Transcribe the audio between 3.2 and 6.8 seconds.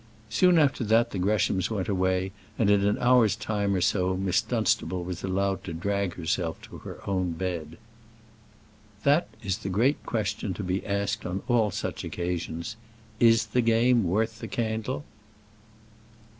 time or so, Miss Dunstable was allowed to drag herself to